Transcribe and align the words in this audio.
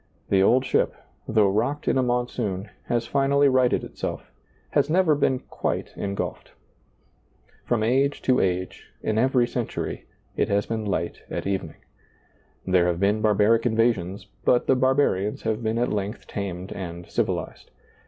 The 0.29 0.41
old 0.41 0.65
ship, 0.65 0.95
though 1.27 1.51
rocked 1.51 1.87
in 1.87 1.95
a 1.95 2.01
monsoon, 2.01 2.71
has 2.85 3.05
finally 3.05 3.47
righted 3.47 3.83
itself, 3.83 4.31
has 4.71 4.89
never 4.89 5.13
been 5.13 5.37
quite 5.37 5.93
engulfed. 5.95 6.53
From 7.65 7.83
age 7.83 8.19
to 8.23 8.39
age, 8.39 8.87
in 9.03 9.19
every 9.19 9.45
century, 9.47 10.07
it 10.35 10.49
has 10.49 10.65
been 10.65 10.85
light 10.85 11.19
at 11.29 11.45
evening. 11.45 11.77
There 12.65 12.87
have 12.87 12.99
been 12.99 13.21
barbaric 13.21 13.67
invasions, 13.67 14.25
but 14.43 14.65
the 14.65 14.75
barbarians 14.75 15.43
have 15.43 15.61
been 15.61 15.77
at 15.77 15.93
length 15.93 16.25
tamed 16.25 16.71
and 16.73 17.05
civilized. 17.07 17.69